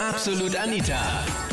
[0.00, 0.98] Absolut Anita.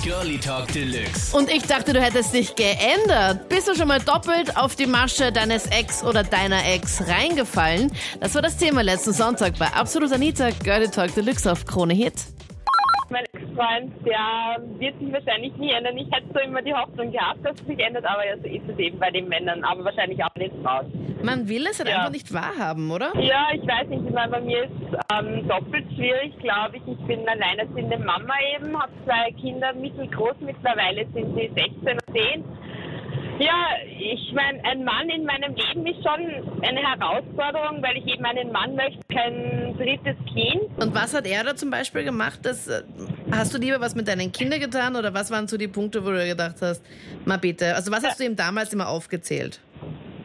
[0.01, 1.36] Girlie Talk Deluxe.
[1.36, 3.50] Und ich dachte, du hättest dich geändert.
[3.50, 7.91] Bist du schon mal doppelt auf die Masche deines Ex oder deiner Ex reingefallen?
[8.21, 10.52] Das war das Thema letzten Sonntag bei Absolut Anita.
[10.63, 12.13] Girlie Talk Deluxe auf Krone Hit.
[13.10, 15.98] Mein Ex-Freund, der wird sich wahrscheinlich nie ändern.
[15.98, 18.68] Ich hätte so immer die Hoffnung gehabt, dass es sich ändert, aber ja, so ist
[18.68, 20.91] es eben bei den Männern, aber wahrscheinlich auch nicht Frauen.
[21.23, 21.98] Man will es halt Ja.
[22.00, 23.12] einfach nicht wahrhaben, oder?
[23.20, 24.72] Ja, ich weiß nicht, ich meine, bei mir ist
[25.18, 26.84] ähm, doppelt schwierig, glaube ich.
[26.88, 32.44] Ich bin alleinerziehende Mama eben, habe zwei Kinder, mittelgroß, mittlerweile sind sie 16 und 10.
[33.40, 33.68] Ja,
[34.00, 38.52] ich meine, ein Mann in meinem Leben ist schon eine Herausforderung, weil ich eben einen
[38.52, 40.64] Mann möchte, kein drittes Kind.
[40.82, 42.40] Und was hat er da zum Beispiel gemacht?
[42.44, 42.81] Das, äh,
[43.31, 46.09] hast du lieber was mit deinen Kindern getan oder was waren so die Punkte, wo
[46.09, 46.84] du gedacht hast,
[47.26, 47.76] mal bitte?
[47.76, 49.59] Also was hast du ihm damals immer aufgezählt?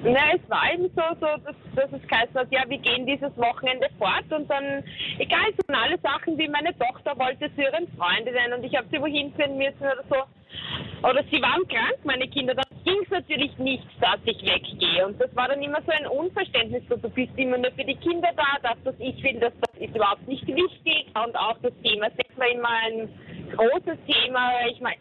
[0.05, 3.37] Na, es war eben so, so dass, dass es geheißen hat, ja, wir gehen dieses
[3.37, 4.83] Wochenende fort und dann,
[5.19, 8.89] egal, es waren alle Sachen, wie meine Tochter wollte zu ihren Freundinnen und ich habe
[8.91, 11.09] sie wohin führen müssen oder so.
[11.09, 15.07] Oder sie waren krank, meine Kinder, dann ging es natürlich nicht, dass ich weggehe.
[15.07, 17.97] Und das war dann immer so ein Unverständnis, so, du bist immer nur für die
[17.97, 21.07] Kinder da, das, was ich will, das, das ist überhaupt nicht wichtig.
[21.15, 23.09] Und auch das Thema Sex war immer ein
[23.57, 24.53] großes Thema.
[24.71, 24.97] Ich meine,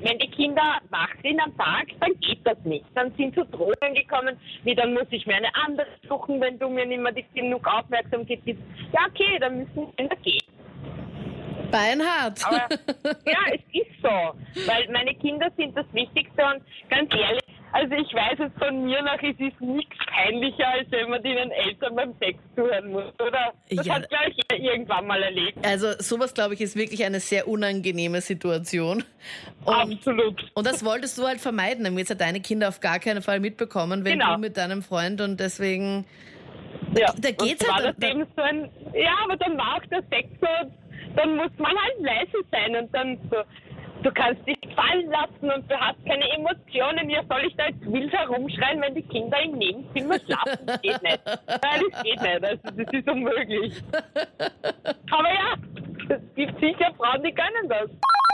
[0.00, 2.86] wenn die Kinder wach sind am Tag, dann geht das nicht.
[2.94, 6.68] Dann sind so Drohungen gekommen, wie dann muss ich mir eine andere suchen, wenn du
[6.68, 8.62] mir nicht mehr genug Aufmerksamkeit gibst.
[8.92, 10.40] Ja, okay, dann müssen Kinder gehen.
[11.70, 12.44] Beinhard.
[12.44, 12.68] Aber
[13.26, 14.08] ja, es ist so.
[14.66, 19.00] Weil meine Kinder sind das Wichtigste und ganz ehrlich, also ich weiß es von mir
[19.02, 23.52] nach, es ist nichts peinlicher, als wenn man den Eltern beim Sex zuhören muss, oder?
[23.70, 23.94] Das Ja.
[23.94, 25.64] hat, glaube ich, irgendwann mal erlebt.
[25.64, 29.04] Also sowas, glaube ich, ist wirklich eine sehr unangenehme Situation.
[29.64, 30.50] Und, Absolut.
[30.54, 34.04] und das wolltest du halt vermeiden, damit ja deine Kinder auf gar keinen Fall mitbekommen,
[34.04, 34.34] wenn Genau.
[34.34, 36.06] du mit deinem Freund und deswegen...
[36.98, 40.02] Ja, Da geht's war halt- das eben so ein, ja, aber dann war auch der
[40.10, 40.70] Sex so,
[41.14, 43.36] dann muss man halt leise sein und dann so,
[44.02, 47.10] du kannst dich fallen lassen und du hast keine Emotionen.
[47.10, 50.66] Ja, soll ich da jetzt wild herumschreien, wenn die Kinder im Nebenzimmer schlafen?
[50.66, 51.20] Das geht nicht.
[51.26, 52.44] Nein, das geht nicht.
[52.44, 53.82] Also, das ist unmöglich.
[55.10, 55.54] Aber ja,
[56.08, 57.90] es gibt sicher Frauen, die können das.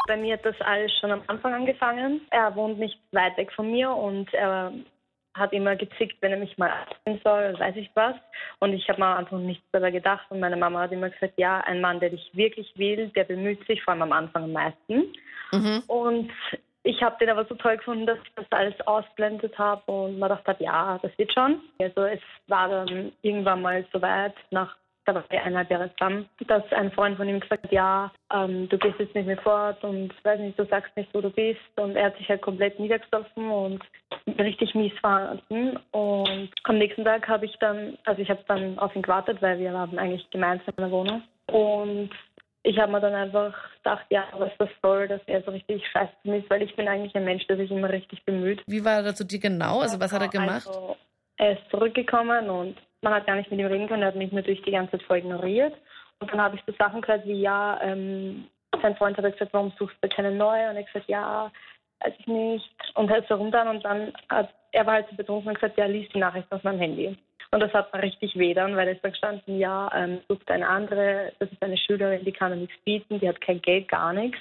[0.07, 2.21] Bei mir hat das alles schon am Anfang angefangen.
[2.31, 4.73] Er wohnt nicht weit weg von mir und er
[5.35, 8.15] hat immer gezickt, wenn er mich mal absehen soll, weiß ich was.
[8.61, 10.27] Und ich habe mir einfach nichts dabei gedacht.
[10.31, 13.67] Und meine Mama hat immer gesagt, ja, ein Mann, der dich wirklich will, der bemüht
[13.67, 15.13] sich, vor allem am Anfang am meisten.
[15.53, 15.83] Mhm.
[15.87, 16.31] Und
[16.83, 20.29] ich habe den aber so toll gefunden, dass ich das alles ausblendet habe und man
[20.29, 21.61] dachte, ja, das wird schon.
[21.81, 24.77] Also es war dann irgendwann mal so weit, nach
[25.07, 28.69] da war wir eineinhalb Jahre zusammen, dass ein Freund von ihm gesagt hat, ja, ähm,
[28.69, 31.61] du gehst jetzt nicht mehr fort und weiß nicht, du sagst nicht, wo du bist.
[31.77, 33.85] Und er hat sich halt komplett niedergesoffen und
[34.39, 35.79] richtig mies verhalten.
[35.93, 39.59] Und am nächsten Tag habe ich dann, also ich habe dann auf ihn gewartet, weil
[39.61, 41.23] wir haben eigentlich gemeinsam eine Wohnung.
[41.47, 42.11] Und
[42.67, 46.13] ich habe mir dann einfach gedacht, ja, was das soll, dass er so richtig scheiße
[46.25, 48.61] ist, weil ich bin eigentlich ein Mensch, der sich immer richtig bemüht.
[48.67, 49.81] Wie war er zu dir genau?
[49.81, 50.67] Also was hat er gemacht?
[50.67, 50.97] Also,
[51.37, 54.33] er ist zurückgekommen und man hat gar nicht mit ihm reden können, er hat mich
[54.33, 55.75] natürlich die ganze Zeit voll ignoriert.
[56.19, 58.49] Und dann habe ich so Sachen gehört wie, ja, ähm,
[58.83, 60.69] sein Freund hat gesagt, warum suchst du keine neue?
[60.71, 61.53] Und ich gesagt, ja,
[62.01, 62.69] weiß ich nicht.
[62.95, 65.79] Und er ist so runter und dann hat, er war halt so betrunken und gesagt,
[65.79, 67.17] ja, lies die Nachricht auf meinem Handy.
[67.51, 70.69] Und das hat mir richtig weh dann, weil ist dann gestanden, ja, ähm, sucht eine
[70.69, 74.39] andere, das ist eine Schülerin, die kann nichts bieten, die hat kein Geld, gar nichts.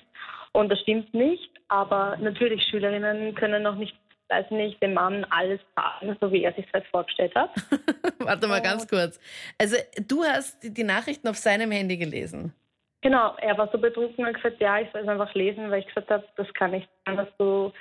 [0.54, 3.96] Und das stimmt nicht, aber natürlich Schülerinnen können noch nicht,
[4.30, 7.52] weiß nicht, dem Mann alles sagen, so wie er sich das vorgestellt hat.
[8.20, 9.20] Warte mal ganz kurz.
[9.60, 9.76] Also
[10.08, 12.54] du hast die, Nachrichten auf seinem Handy gelesen.
[13.02, 15.82] Genau, er war so betrunken und hat gesagt, ja, ich soll es einfach lesen, weil
[15.82, 17.72] ich gesagt habe, das kann nicht sein, dass du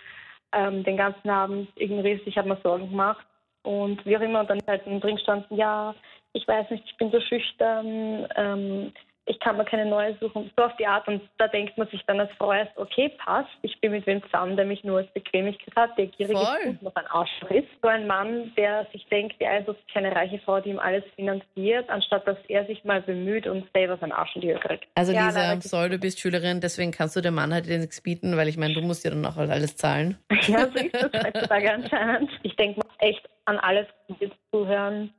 [0.52, 2.26] ähm, den ganzen Abend ignorierst.
[2.26, 3.24] Ich habe mir Sorgen gemacht
[3.64, 4.40] und wie auch immer.
[4.40, 5.94] Und dann halt drin gestanden, ja,
[6.32, 8.92] ich weiß nicht, ich bin so schüchtern, ähm,
[9.26, 11.08] ich kann mir keine neue suchen, so auf die Art.
[11.08, 14.22] Und da denkt man sich dann als Frau erst, okay, passt, ich bin mit wem
[14.24, 16.56] zusammen, der mich nur als Bequemlichkeit hat, der gierig Voll.
[16.60, 17.68] ist und noch ein Arschloch ist.
[17.82, 21.04] So ein Mann, der sich denkt, ja, also ist keine reiche Frau, die ihm alles
[21.16, 24.86] finanziert, anstatt dass er sich mal bemüht und selber sein Arsch in die Höhe kriegt.
[24.94, 28.36] Also Ja, Lisa, soll, du bist Schülerin, deswegen kannst du dem Mann halt nichts bieten,
[28.36, 30.18] weil ich meine, du musst ja dann auch halt alles zahlen.
[30.46, 32.30] Ja, so ist das heutzutage anscheinend.
[32.42, 33.86] Ich denke mal echt an alles
[34.20, 35.10] jetzt zuhören.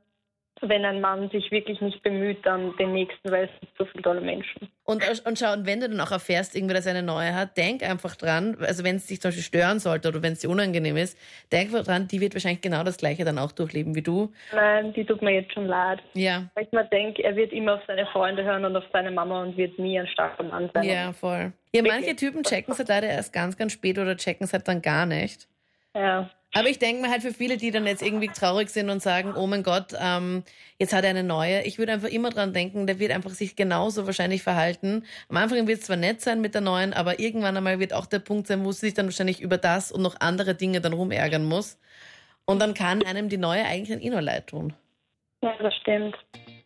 [0.62, 4.02] Wenn ein Mann sich wirklich nicht bemüht, dann den nächsten, weil es gibt so viele
[4.02, 4.68] tolle Menschen.
[4.84, 7.56] Und, und schau, und wenn du dann auch erfährst, irgendwie, dass er eine neue hat,
[7.56, 10.48] denk einfach dran, also wenn es dich zum Beispiel stören sollte oder wenn es dir
[10.48, 11.18] unangenehm ist,
[11.52, 14.32] denk einfach dran, die wird wahrscheinlich genau das Gleiche dann auch durchleben wie du.
[14.54, 16.00] Nein, die tut mir jetzt schon leid.
[16.14, 19.10] Ja, Weil ich mir denke, er wird immer auf seine Freunde hören und auf seine
[19.10, 20.84] Mama und wird nie ein starker Mann sein.
[20.84, 21.52] ja, voll.
[21.74, 22.16] Ja, manche.
[22.16, 25.04] Typen checken es halt leider erst ganz, ganz spät oder checken es halt dann gar
[25.04, 25.46] nicht.
[25.94, 26.30] ja.
[26.56, 29.34] Aber ich denke mir halt für viele, die dann jetzt irgendwie traurig sind und sagen,
[29.36, 30.42] oh mein Gott, ähm,
[30.78, 31.62] jetzt hat er eine neue.
[31.64, 35.04] Ich würde einfach immer dran denken, der wird einfach sich genauso wahrscheinlich verhalten.
[35.28, 38.06] Am Anfang wird es zwar nett sein mit der neuen, aber irgendwann einmal wird auch
[38.06, 40.94] der Punkt sein, wo sie sich dann wahrscheinlich über das und noch andere Dinge dann
[40.94, 41.78] rumärgern muss.
[42.46, 44.72] Und dann kann einem die neue eigentlich ein Inner leid tun.
[45.42, 46.16] Ja, das stimmt.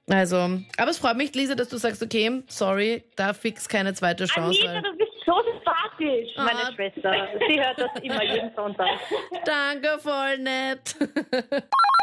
[0.09, 0.37] Also,
[0.77, 4.61] aber es freut mich, Lisa, dass du sagst, okay, sorry, da fix keine zweite Chance.
[4.69, 6.45] Anita, du bist so sympathisch, Ah.
[6.45, 7.29] meine Schwester.
[7.49, 8.89] Sie hört das immer jeden Sonntag.
[9.45, 10.97] Danke, voll nett.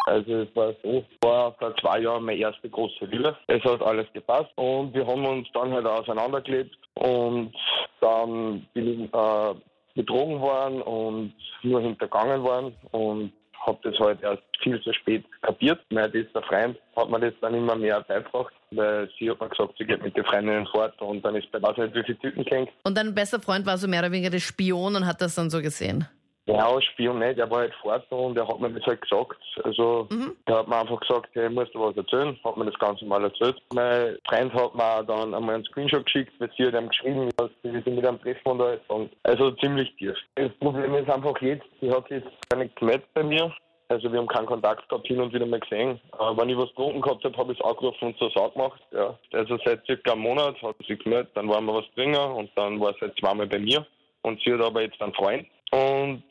[0.06, 3.36] Also es war so, war vor zwei Jahren meine erste große Liebe.
[3.48, 7.54] Es hat alles gepasst und wir haben uns dann halt auseinandergelebt und
[8.00, 9.54] dann bin ich äh,
[9.96, 11.34] betrogen worden und
[11.64, 13.34] nur hintergangen worden und
[13.66, 15.80] habe das halt erst viel zu spät kapiert.
[15.90, 19.76] Mein bester Freund hat mir das dann immer mehr beigebracht, weil sie hat mir gesagt,
[19.78, 22.46] sie geht mit den Freundinnen fort und dann ist bei weiß nicht, wie viele Typen
[22.46, 22.70] kennt.
[22.84, 25.50] Und dein bester Freund war so mehr oder weniger der Spion und hat das dann
[25.50, 26.08] so gesehen.
[26.48, 29.38] Ja, Spion nicht, er war halt fort und er hat mir das halt gesagt.
[29.64, 30.08] Also,
[30.46, 33.22] er hat mir einfach gesagt, hey, musst du was erzählen, hat mir das Ganze mal
[33.22, 33.62] erzählt.
[33.74, 37.50] Mein Freund hat mir dann einmal einen Screenshot geschickt, weil sie hat ihm geschrieben, dass
[37.64, 38.62] sie sich mit einem treffen.
[38.88, 40.16] Und also ziemlich tief.
[40.36, 43.54] Das Problem ist einfach jetzt, sie hat sich gar nicht gemeldet bei mir.
[43.90, 46.00] Also wir haben keinen Kontakt gehabt, hin und wieder mal gesehen.
[46.20, 48.82] Äh, wenn ich was getrunken gehabt habe, habe ich es angerufen und so Sau gemacht.
[48.92, 49.18] Ja.
[49.34, 52.80] Also seit circa einem Monat hat sie gemeldet, dann waren wir was trinken und dann
[52.80, 53.86] war sie halt zweimal bei mir.
[54.24, 55.48] Und sie hat aber jetzt einen Freund.
[55.72, 56.24] Und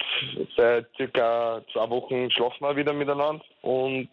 [0.57, 3.45] seit circa zwei Wochen schlafen wir wieder miteinander.
[3.63, 4.09] Und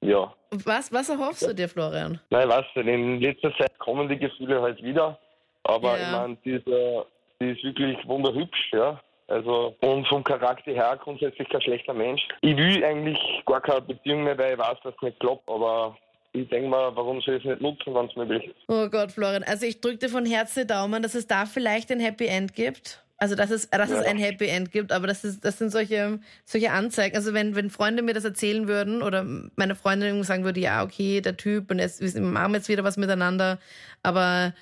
[0.00, 0.32] ja,
[0.64, 2.20] Was, was erhoffst du dir, Florian?
[2.30, 5.18] nein, weißt du, in letzter Zeit kommen die Gefühle halt wieder.
[5.64, 6.04] Aber Ja.
[6.04, 7.02] ich meine, die, ist, äh,
[7.40, 9.00] die ist wirklich wunderhübsch, ja.
[9.28, 12.20] Also, und vom Charakter her grundsätzlich kein schlechter Mensch.
[12.42, 15.96] Ich will eigentlich gar keine Beziehung mehr, weil ich weiß, dass es nicht klappt, aber
[16.32, 18.56] ich denke mal, warum soll ich es nicht nutzen, wenn es möglich ist?
[18.68, 19.44] Oh Gott, Florian.
[19.44, 22.54] Also ich drücke dir von Herzen die Daumen, dass es da vielleicht ein Happy End
[22.54, 23.02] gibt.
[23.22, 24.10] Also dass es, dass es Ja.
[24.10, 27.14] ein Happy End gibt, aber das, ist, das sind solche, solche Anzeigen.
[27.14, 29.24] Also wenn, wenn Freunde mir das erzählen würden oder
[29.54, 32.96] meine Freundin sagen würde, ja, okay, der Typ und jetzt, wir machen jetzt wieder was
[32.96, 33.60] miteinander,
[34.02, 34.54] aber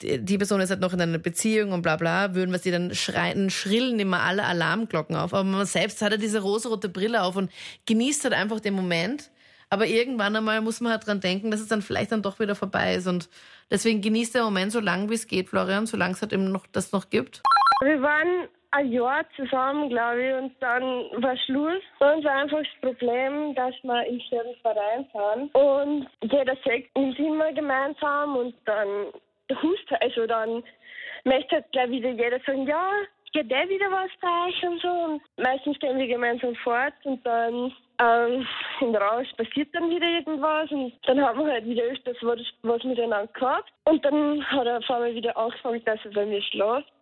[0.00, 2.70] die, die Person ist halt noch in einer Beziehung und bla bla, würden wir sie
[2.70, 5.34] dann schreien, schrillen immer alle Alarmglocken auf.
[5.34, 7.52] Aber man selbst hat ja diese rosarote Brille auf und
[7.84, 9.30] genießt halt einfach den Moment.
[9.68, 12.54] Aber irgendwann einmal muss man halt dran denken, dass es dann vielleicht dann doch wieder
[12.54, 13.08] vorbei ist.
[13.08, 13.28] Und
[13.70, 16.66] deswegen genießt der Moment so lange, wie es geht, Florian, solange es halt eben noch
[16.72, 17.42] das noch gibt.
[17.82, 20.82] Wir waren ein Jahr zusammen, glaube ich, und dann
[21.22, 21.82] war Schluss.
[22.00, 25.54] Und war einfach das Problem, dass wir im selben Verein sind.
[25.54, 29.12] Und jeder sagt uns immer gemeinsam und dann
[29.62, 30.62] hust, also dann
[31.24, 32.90] möchte halt gleich wieder jeder sagen, ja,
[33.32, 34.88] geht der wieder was bei euch und so.
[34.88, 38.46] Und meistens gehen wir gemeinsam fort und dann ähm,
[38.80, 42.84] im Rausch passiert dann wieder irgendwas und dann haben wir halt wieder öfters was, was
[42.84, 43.72] miteinander gehabt.
[43.84, 46.92] Und dann hat er auf einmal wieder angefangen, dass er bei mir schläft.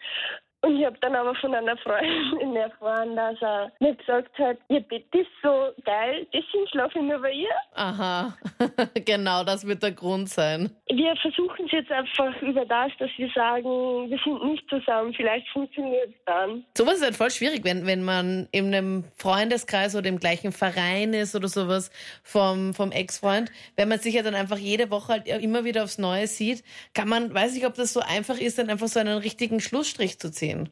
[0.65, 4.81] Und ich habe dann aber von einer Freundin erfahren, dass er mir gesagt hat, ihr
[4.81, 7.51] Bett ist so geil, deswegen schlafe ich nur bei ihr.
[7.75, 8.35] Aha,
[9.05, 10.71] genau, das wird der Grund sein.
[10.97, 15.49] Wir versuchen es jetzt einfach über das, dass wir sagen, wir sind nicht zusammen, vielleicht
[15.49, 16.65] funktioniert es dann.
[16.77, 21.13] Sowas ist halt voll schwierig, wenn, wenn man in einem Freundeskreis oder im gleichen Verein
[21.13, 21.91] ist oder sowas
[22.23, 23.51] vom, vom Ex-Freund.
[23.77, 26.63] Wenn man sich ja dann einfach jede Woche halt immer wieder aufs Neue sieht,
[26.95, 30.19] kann man, weiß ich, ob das so einfach ist, dann einfach so einen richtigen Schlussstrich
[30.19, 30.69] zu ziehen.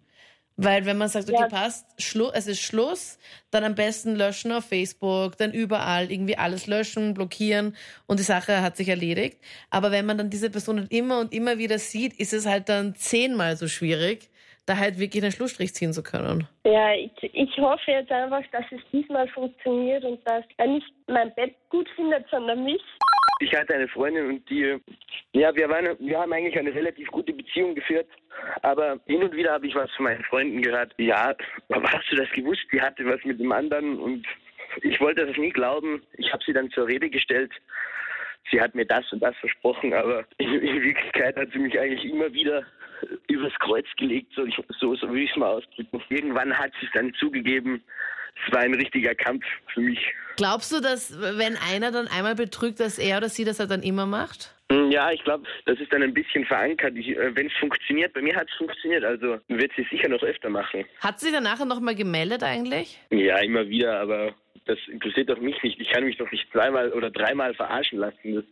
[0.56, 1.48] Weil wenn man sagt, okay, Ja.
[1.48, 3.18] passt, Schlu es ist Schluss,
[3.50, 7.74] dann am besten löschen auf Facebook, dann überall irgendwie alles löschen, blockieren
[8.06, 9.38] und die Sache hat sich erledigt.
[9.70, 12.68] Aber wenn man dann diese Person halt immer und immer wieder sieht, ist es halt
[12.68, 14.28] dann zehnmal so schwierig,
[14.66, 16.46] da halt wirklich einen Schlussstrich ziehen zu können.
[16.64, 21.34] Ja, ich, ich hoffe jetzt einfach, dass es diesmal funktioniert und dass er nicht mein
[21.34, 22.82] Bett gut findet, sondern mich.
[23.40, 24.76] Ich hatte eine Freundin und die,
[25.32, 28.06] ja, wir waren, wir haben eigentlich eine relativ gute Beziehung geführt,
[28.62, 30.94] aber hin und wieder habe ich was von meinen Freunden gehört.
[30.98, 31.34] Ja,
[31.70, 32.62] hast du das gewusst?
[32.72, 34.26] Die hatte was mit dem anderen und
[34.80, 36.02] ich wollte das nie glauben.
[36.16, 37.52] Ich habe sie dann zur Rede gestellt.
[38.50, 42.04] Sie hat mir das und das versprochen, aber in, in Wirklichkeit hat sie mich eigentlich
[42.04, 42.64] immer wieder
[43.28, 44.46] übers Kreuz gelegt, so,
[44.78, 46.02] so, so will ich es mal ausdrücken.
[46.08, 47.82] Irgendwann hat sie es dann zugegeben.
[48.46, 50.00] Es war ein richtiger Kampf für mich.
[50.36, 53.82] Glaubst du, dass wenn einer dann einmal betrügt, dass er oder sie das halt dann
[53.82, 54.54] immer macht?
[54.72, 56.96] Mm, Ja, ich glaube, das ist dann ein bisschen verankert.
[56.96, 60.48] Äh, Wenn es funktioniert, bei mir hat es funktioniert, also wird sie sicher noch öfter
[60.50, 60.84] machen.
[61.00, 62.98] Hat sie dann nachher nochmal gemeldet eigentlich?
[63.10, 64.34] Ja, immer wieder, aber
[64.66, 65.80] das interessiert doch mich nicht.
[65.80, 68.34] Ich kann mich doch nicht zweimal oder dreimal verarschen lassen.
[68.34, 68.44] Das,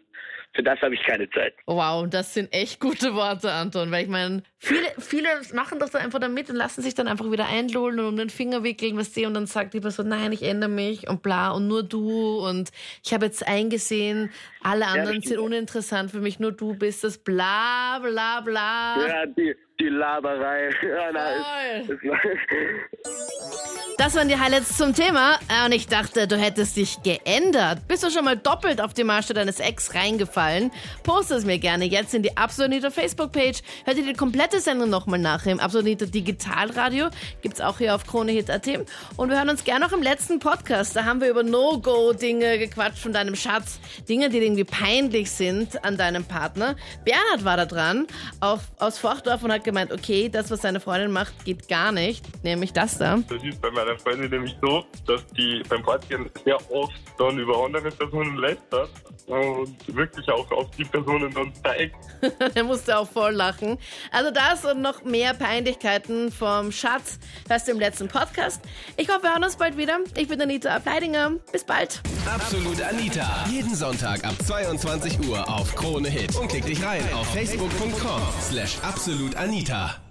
[0.52, 1.54] für das habe ich keine Zeit.
[1.66, 3.92] Wow, das sind echt gute Worte, Anton.
[3.92, 7.30] Weil ich meine, viele, viele machen doch dann einfach damit und lassen sich dann einfach
[7.30, 10.32] wieder einlullen und um den Finger wickeln, was sie und dann sagt die Person, nein,
[10.32, 12.70] ich ändere mich und bla und nur du und
[13.04, 15.26] ich habe jetzt eingesehen, alle anderen stimmt.
[15.26, 19.06] sind uninteressant für mich, nur du bist das bla bla bla.
[19.06, 20.70] Ja, die, die Laberei.
[20.82, 22.18] Ja, na, es, es war
[24.00, 25.38] Das waren die Highlights zum Thema.
[25.49, 27.87] Äh, und ich dachte, du hättest dich geändert.
[27.87, 30.71] Bist du schon mal doppelt auf die Masche deines Ex reingefallen?
[31.02, 33.61] Poste es mir gerne jetzt in die Absolute Facebook-Page.
[33.85, 37.09] Hört ihr die komplette Sendung nochmal nach im Absolute Digitalradio.
[37.42, 38.66] Gibt's auch hier auf KroneHit.at.
[39.19, 40.97] Und wir hören uns gerne noch im letzten Podcast.
[40.97, 43.80] Da haben wir über No-Go-Dinge gequatscht von deinem Schatz.
[44.09, 46.75] Dinge, die irgendwie peinlich sind an deinem Partner.
[47.04, 48.07] Bernhard war da dran,
[48.40, 52.25] auf, aus Forchdorf und hat gemeint, okay, das, was seine Freundin macht, geht gar nicht.
[52.42, 53.19] Nämlich das da.
[53.28, 57.64] Das ist bei meiner Freundin nämlich so, dass die beim Fortgehen sehr oft dann über
[57.64, 58.90] andere Personen lästert
[59.26, 61.97] und wirklich auch auf die Personen dann zeigt.
[62.54, 63.78] er musste auch voll lachen.
[64.11, 67.18] Also das und noch mehr Peinlichkeiten vom Schatz
[67.66, 68.61] du im letzten Podcast.
[68.97, 69.99] Ich hoffe, wir hören uns bald wieder.
[70.16, 71.32] Ich bin Anita Ableidinger.
[71.52, 72.00] Bis bald.
[72.26, 73.44] Absolut Anita.
[73.50, 76.37] Jeden Sonntag ab 22 Uhr auf Krone Hit.
[76.37, 80.09] Und klick dich rein auf facebook.com slash absolutanita.